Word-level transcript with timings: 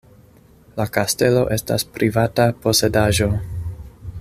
La 0.79 0.87
kastelo 0.97 1.43
estas 1.57 1.85
privata 1.99 2.47
posedaĵo. 2.65 3.29